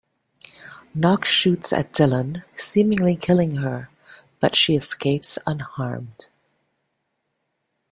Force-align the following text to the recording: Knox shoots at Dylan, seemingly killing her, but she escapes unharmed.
Knox 0.95 1.29
shoots 1.29 1.71
at 1.71 1.93
Dylan, 1.93 2.43
seemingly 2.55 3.15
killing 3.15 3.57
her, 3.57 3.91
but 4.39 4.55
she 4.55 4.73
escapes 4.75 5.37
unharmed. 5.45 6.25